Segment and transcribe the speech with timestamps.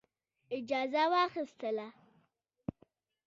[0.57, 1.87] اجازه واخیستله.